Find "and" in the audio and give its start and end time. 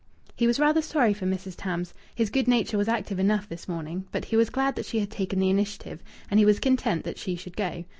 6.31-6.39